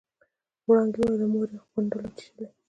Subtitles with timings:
[0.67, 2.45] وړانګې وويل مور يې غونډل وچېچلې.